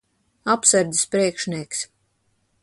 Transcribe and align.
Apsardzes 0.53 1.05
priekšnieks. 1.11 1.85